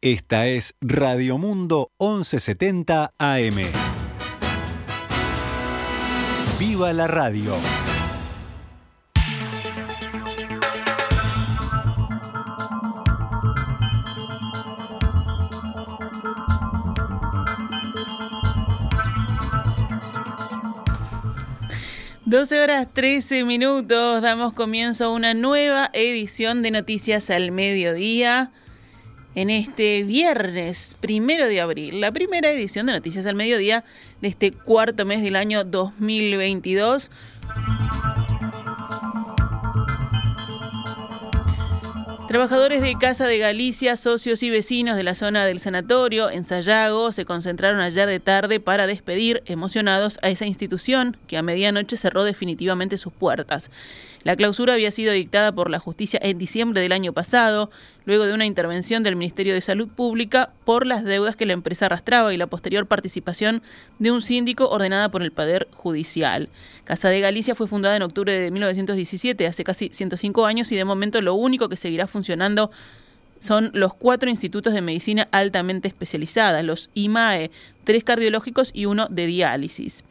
[0.00, 3.56] Esta es Radio Mundo 1170 AM.
[6.56, 7.56] ¡Viva la radio!
[22.24, 28.52] Doce horas 13 minutos, damos comienzo a una nueva edición de Noticias al Mediodía
[29.40, 33.84] en este viernes primero de abril, la primera edición de Noticias al Mediodía
[34.20, 37.08] de este cuarto mes del año 2022.
[42.26, 47.12] Trabajadores de Casa de Galicia, socios y vecinos de la zona del sanatorio en Sayago
[47.12, 52.24] se concentraron ayer de tarde para despedir, emocionados, a esa institución que a medianoche cerró
[52.24, 53.70] definitivamente sus puertas.
[54.28, 57.70] La clausura había sido dictada por la justicia en diciembre del año pasado,
[58.04, 61.86] luego de una intervención del Ministerio de Salud Pública por las deudas que la empresa
[61.86, 63.62] arrastraba y la posterior participación
[63.98, 66.50] de un síndico ordenada por el Poder Judicial.
[66.84, 70.84] Casa de Galicia fue fundada en octubre de 1917, hace casi 105 años, y de
[70.84, 72.70] momento lo único que seguirá funcionando
[73.40, 77.50] son los cuatro institutos de medicina altamente especializada, los IMAE,
[77.84, 80.04] tres cardiológicos y uno de diálisis.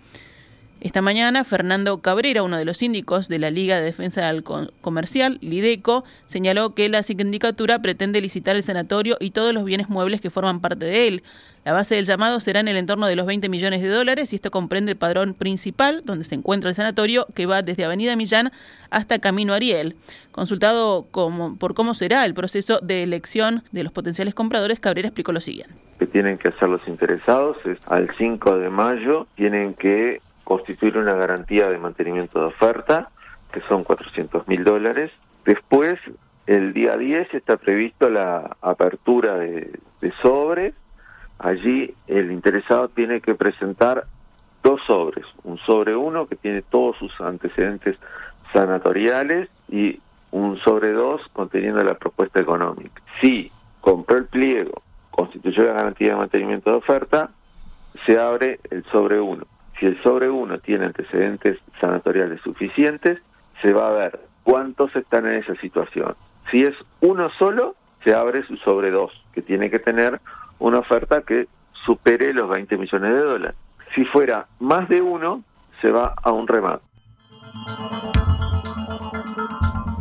[0.79, 5.39] Esta mañana, Fernando Cabrera, uno de los síndicos de la Liga de Defensa del Comercial,
[5.41, 10.29] LIDECO, señaló que la sindicatura pretende licitar el sanatorio y todos los bienes muebles que
[10.29, 11.23] forman parte de él.
[11.65, 14.35] La base del llamado será en el entorno de los 20 millones de dólares y
[14.35, 18.51] esto comprende el padrón principal, donde se encuentra el sanatorio, que va desde Avenida Millán
[18.91, 19.95] hasta Camino Ariel.
[20.31, 25.41] Consultado por cómo será el proceso de elección de los potenciales compradores, Cabrera explicó lo
[25.41, 25.73] siguiente.
[25.97, 31.13] Que tienen que hacer los interesados es al 5 de mayo, tienen que constituir una
[31.13, 33.09] garantía de mantenimiento de oferta,
[33.51, 35.11] que son 400 mil dólares.
[35.43, 35.99] Después,
[36.45, 40.73] el día 10 está previsto la apertura de, de sobres.
[41.37, 44.05] Allí el interesado tiene que presentar
[44.63, 47.97] dos sobres, un sobre uno que tiene todos sus antecedentes
[48.53, 49.99] sanatoriales y
[50.31, 53.01] un sobre dos conteniendo la propuesta económica.
[53.21, 54.81] Si compró el pliego,
[55.11, 57.31] constituyó la garantía de mantenimiento de oferta,
[58.05, 59.45] se abre el sobre uno.
[59.79, 63.19] Si el sobre uno tiene antecedentes sanatoriales suficientes,
[63.61, 66.15] se va a ver cuántos están en esa situación.
[66.49, 70.19] Si es uno solo, se abre su sobre dos, que tiene que tener
[70.59, 71.47] una oferta que
[71.85, 73.57] supere los 20 millones de dólares.
[73.93, 75.43] Si fuera más de uno,
[75.81, 76.83] se va a un remate.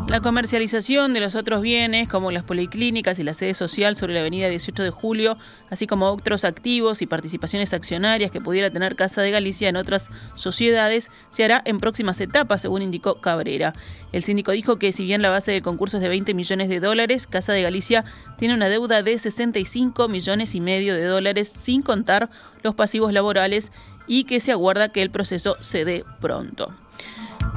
[0.09, 4.21] La comercialización de los otros bienes, como las policlínicas y la sede social sobre la
[4.21, 5.37] avenida 18 de Julio,
[5.69, 10.11] así como otros activos y participaciones accionarias que pudiera tener Casa de Galicia en otras
[10.37, 13.73] sociedades, se hará en próximas etapas, según indicó Cabrera.
[14.13, 16.79] El síndico dijo que si bien la base del concurso es de 20 millones de
[16.79, 18.05] dólares, Casa de Galicia
[18.39, 22.31] tiene una deuda de 65 millones y medio de dólares, sin contar
[22.63, 23.73] los pasivos laborales,
[24.07, 26.73] y que se aguarda que el proceso se dé pronto.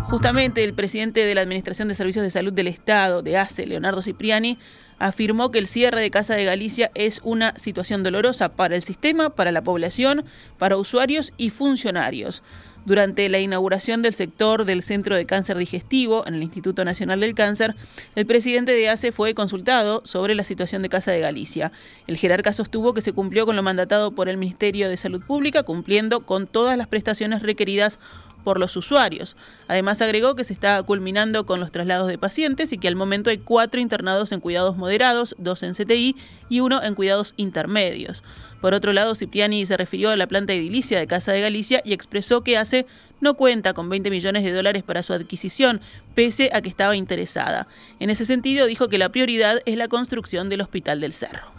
[0.09, 4.01] Justamente el presidente de la Administración de Servicios de Salud del Estado, de ACE, Leonardo
[4.01, 4.57] Cipriani,
[4.97, 9.29] afirmó que el cierre de Casa de Galicia es una situación dolorosa para el sistema,
[9.29, 10.25] para la población,
[10.57, 12.41] para usuarios y funcionarios.
[12.85, 17.35] Durante la inauguración del sector del Centro de Cáncer Digestivo en el Instituto Nacional del
[17.35, 17.75] Cáncer,
[18.15, 21.71] el presidente de ACE fue consultado sobre la situación de Casa de Galicia.
[22.07, 25.61] El jerarca sostuvo que se cumplió con lo mandatado por el Ministerio de Salud Pública,
[25.63, 27.99] cumpliendo con todas las prestaciones requeridas
[28.43, 29.35] por los usuarios.
[29.67, 33.29] Además agregó que se está culminando con los traslados de pacientes y que al momento
[33.29, 36.15] hay cuatro internados en cuidados moderados, dos en CTI
[36.49, 38.23] y uno en cuidados intermedios.
[38.61, 41.93] Por otro lado, Cipriani se refirió a la planta edilicia de Casa de Galicia y
[41.93, 42.85] expresó que hace
[43.21, 45.81] no cuenta con 20 millones de dólares para su adquisición,
[46.15, 47.67] pese a que estaba interesada.
[47.99, 51.58] En ese sentido, dijo que la prioridad es la construcción del Hospital del Cerro.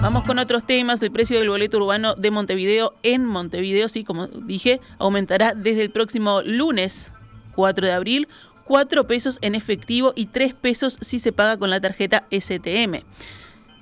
[0.00, 1.02] Vamos con otros temas.
[1.02, 5.90] El precio del boleto urbano de Montevideo en Montevideo, sí, como dije, aumentará desde el
[5.90, 7.10] próximo lunes
[7.56, 8.28] 4 de abril.
[8.64, 13.02] 4 pesos en efectivo y 3 pesos si se paga con la tarjeta STM.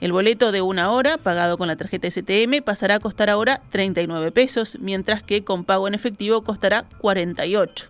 [0.00, 4.32] El boleto de una hora, pagado con la tarjeta STM, pasará a costar ahora 39
[4.32, 7.86] pesos, mientras que con pago en efectivo costará 48.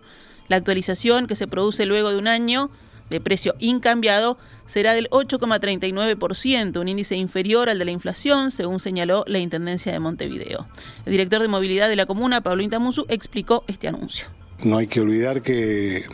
[0.49, 2.71] La actualización, que se produce luego de un año,
[3.09, 9.23] de precio incambiado será del 8,39%, un índice inferior al de la inflación, según señaló
[9.27, 10.67] la Intendencia de Montevideo.
[11.05, 14.27] El director de movilidad de la comuna, Pablo Intamusu, explicó este anuncio.
[14.63, 16.05] No hay que olvidar que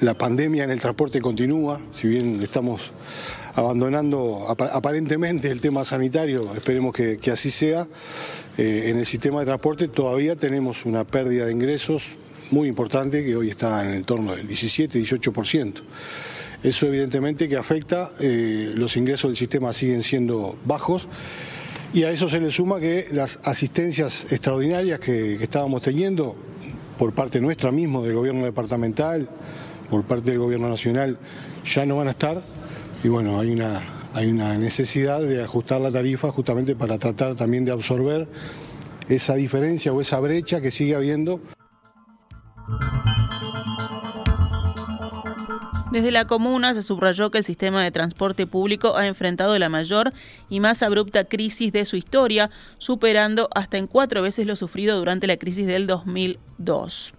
[0.00, 2.92] la pandemia en el transporte continúa, si bien estamos
[3.54, 7.88] abandonando aparentemente el tema sanitario, esperemos que, así sea,
[8.58, 12.18] eh, en el sistema de transporte todavía tenemos una pérdida de ingresos
[12.50, 15.74] muy importante que hoy está en el torno del 17-18%.
[16.62, 21.08] Eso evidentemente que afecta, eh, los ingresos del sistema siguen siendo bajos
[21.92, 26.34] y a eso se le suma que las asistencias extraordinarias que, que estábamos teniendo
[26.98, 29.28] por parte nuestra mismo, del gobierno departamental,
[29.90, 31.18] por parte del gobierno nacional,
[31.64, 32.42] ya no van a estar
[33.04, 33.82] y bueno, hay una,
[34.14, 38.26] hay una necesidad de ajustar la tarifa justamente para tratar también de absorber
[39.08, 41.40] esa diferencia o esa brecha que sigue habiendo.
[45.96, 50.12] Desde la comuna se subrayó que el sistema de transporte público ha enfrentado la mayor
[50.50, 55.26] y más abrupta crisis de su historia, superando hasta en cuatro veces lo sufrido durante
[55.26, 57.14] la crisis del 2002.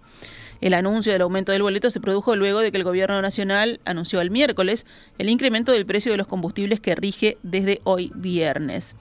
[0.60, 4.20] El anuncio del aumento del boleto se produjo luego de que el Gobierno Nacional anunció
[4.20, 4.86] el miércoles
[5.18, 8.94] el incremento del precio de los combustibles que rige desde hoy viernes.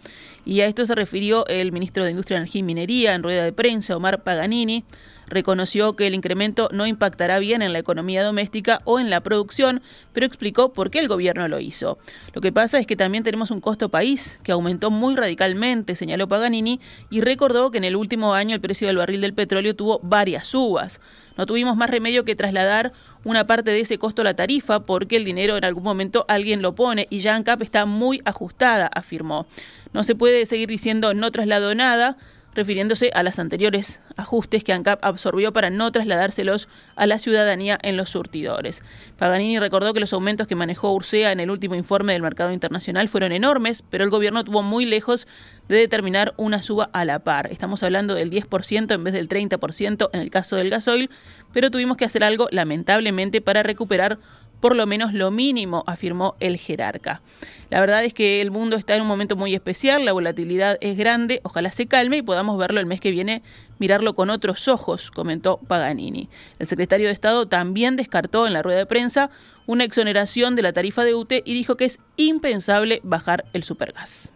[0.44, 3.54] Y a esto se refirió el ministro de Industria, Energía y Minería en rueda de
[3.54, 4.86] prensa, Omar Paganini,
[5.28, 9.82] reconoció que el incremento no impactará bien en la economía doméstica o en la producción,
[10.14, 11.98] pero explicó por qué el gobierno lo hizo.
[12.34, 16.28] Lo que pasa es que también tenemos un costo país que aumentó muy radicalmente, señaló
[16.28, 16.80] Paganini,
[17.10, 20.48] y recordó que en el último año el precio del barril del petróleo tuvo varias
[20.48, 21.02] subas.
[21.38, 25.18] No tuvimos más remedio que trasladar una parte de ese costo a la tarifa porque
[25.18, 29.46] el dinero en algún momento alguien lo pone y ya ANCAP está muy ajustada, afirmó.
[29.94, 32.18] No se puede seguir diciendo no traslado nada,
[32.58, 37.96] refiriéndose a los anteriores ajustes que ANCAP absorbió para no trasladárselos a la ciudadanía en
[37.96, 38.84] los surtidores.
[39.18, 43.10] Paganini recordó que los aumentos que manejó Ursea en el último informe del mercado internacional
[43.10, 45.28] fueron enormes, pero el gobierno tuvo muy lejos
[45.70, 47.48] de determinar una suba a la par.
[47.52, 51.12] Estamos hablando del 10% en vez del 30% en el caso del gasoil,
[51.54, 54.18] pero tuvimos que hacer algo lamentablemente para recuperar
[54.60, 57.22] por lo menos lo mínimo, afirmó el jerarca.
[57.70, 60.98] La verdad es que el mundo está en un momento muy especial, la volatilidad es
[60.98, 63.44] grande, ojalá se calme y podamos verlo el mes que viene,
[63.78, 66.30] mirarlo con otros ojos, comentó Paganini.
[66.60, 69.30] El secretario de Estado también descartó en la rueda de prensa
[69.66, 74.34] una exoneración de la tarifa de UTE y dijo que es impensable bajar el supergas.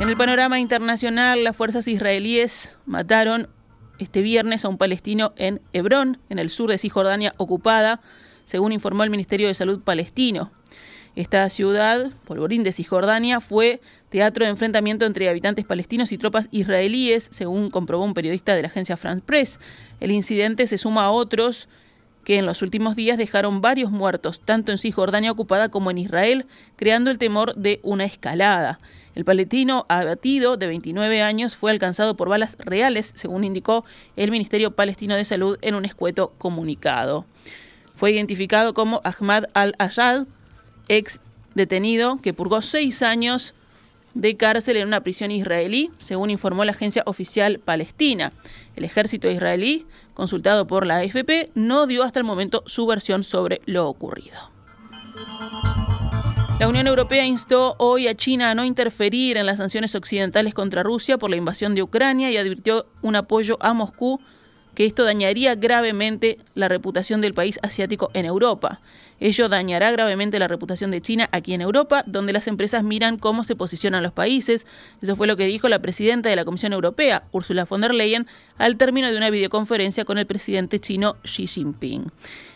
[0.00, 3.48] En el panorama internacional, las fuerzas israelíes mataron
[4.00, 8.00] este viernes a un palestino en Hebrón, en el sur de Cisjordania ocupada,
[8.44, 10.50] según informó el Ministerio de Salud palestino.
[11.16, 17.28] Esta ciudad, Polvorín de Cisjordania, fue teatro de enfrentamiento entre habitantes palestinos y tropas israelíes,
[17.30, 19.60] según comprobó un periodista de la agencia France Press.
[20.00, 21.68] El incidente se suma a otros
[22.24, 26.46] que en los últimos días dejaron varios muertos, tanto en Cisjordania ocupada como en Israel,
[26.76, 28.78] creando el temor de una escalada.
[29.14, 33.84] El palestino abatido, de 29 años, fue alcanzado por balas reales, según indicó
[34.16, 37.24] el Ministerio Palestino de Salud en un escueto comunicado.
[37.94, 40.26] Fue identificado como Ahmad al-Assad,
[40.88, 41.20] ex
[41.54, 43.54] detenido que purgó seis años
[44.14, 48.32] de cárcel en una prisión israelí, según informó la agencia oficial palestina.
[48.76, 53.60] El ejército israelí, consultado por la AFP, no dio hasta el momento su versión sobre
[53.66, 54.50] lo ocurrido.
[56.58, 60.82] La Unión Europea instó hoy a China a no interferir en las sanciones occidentales contra
[60.82, 64.20] Rusia por la invasión de Ucrania y advirtió un apoyo a Moscú
[64.74, 68.80] que esto dañaría gravemente la reputación del país asiático en Europa.
[69.20, 73.44] Ello dañará gravemente la reputación de China aquí en Europa, donde las empresas miran cómo
[73.44, 74.66] se posicionan los países.
[75.02, 78.26] Eso fue lo que dijo la presidenta de la Comisión Europea, Ursula von der Leyen,
[78.56, 82.10] al término de una videoconferencia con el presidente chino Xi Jinping.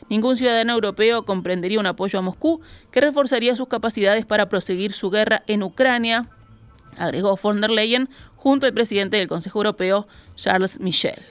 [0.08, 2.60] Ningún ciudadano europeo comprendería un apoyo a Moscú
[2.90, 6.28] que reforzaría sus capacidades para proseguir su guerra en Ucrania,
[6.96, 11.22] agregó von der Leyen junto al presidente del Consejo Europeo, Charles Michel.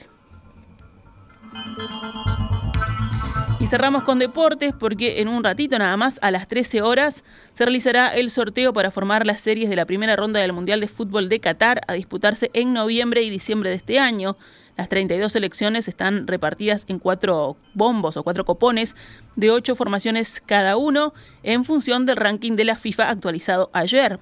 [3.64, 7.64] Y cerramos con deportes porque en un ratito nada más, a las 13 horas, se
[7.64, 11.30] realizará el sorteo para formar las series de la primera ronda del Mundial de Fútbol
[11.30, 14.36] de Qatar a disputarse en noviembre y diciembre de este año.
[14.76, 18.96] Las 32 selecciones están repartidas en cuatro bombos o cuatro copones
[19.36, 24.18] de ocho formaciones cada uno en función del ranking de la FIFA actualizado ayer.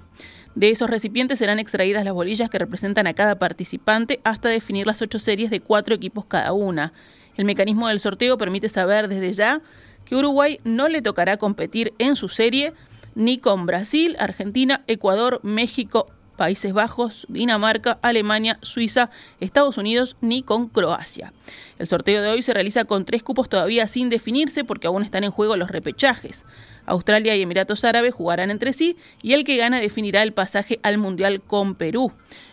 [0.54, 5.00] De esos recipientes serán extraídas las bolillas que representan a cada participante hasta definir las
[5.00, 6.92] ocho series de cuatro equipos cada una.
[7.36, 9.60] El mecanismo del sorteo permite saber desde ya
[10.04, 12.72] que Uruguay no le tocará competir en su serie
[13.14, 19.10] ni con Brasil, Argentina, Ecuador, México, Países Bajos, Dinamarca, Alemania, Suiza,
[19.40, 21.32] Estados Unidos ni con Croacia.
[21.78, 25.24] El sorteo de hoy se realiza con tres cupos todavía sin definirse porque aún están
[25.24, 26.44] en juego los repechajes.
[26.86, 30.98] Australia y Emiratos Árabes jugarán entre sí y el que gana definirá el pasaje al
[30.98, 32.12] Mundial con Perú.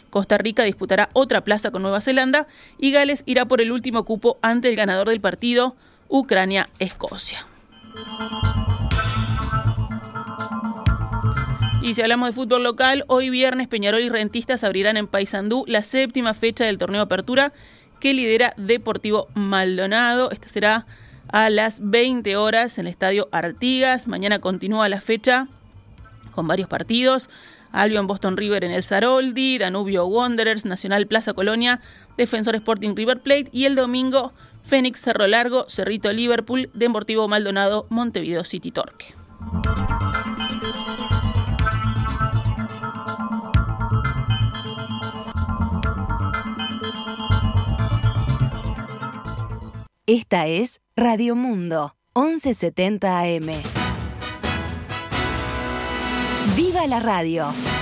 [0.09, 2.47] Costa Rica disputará otra plaza con Nueva Zelanda
[2.77, 5.75] y Gales irá por el último cupo ante el ganador del partido,
[6.07, 7.45] Ucrania-Escocia.
[11.81, 15.81] Y si hablamos de fútbol local, hoy viernes Peñarol y Rentistas abrirán en Paysandú la
[15.81, 17.53] séptima fecha del torneo Apertura
[17.99, 20.29] que lidera Deportivo Maldonado.
[20.31, 20.85] Esta será
[21.31, 24.07] a las 20 horas en el Estadio Artigas.
[24.07, 25.47] Mañana continúa la fecha
[26.31, 27.29] con varios partidos.
[27.71, 31.81] Albion Boston River en el Saroldi, Danubio Wanderers, Nacional Plaza Colonia,
[32.17, 34.33] Defensor Sporting River Plate y el domingo
[34.63, 39.15] Fénix Cerro Largo, Cerrito Liverpool, Deportivo Maldonado, Montevideo City Torque.
[50.05, 53.78] Esta es Radio Mundo, 1170 AM.
[56.79, 57.78] ¡Viva la radio!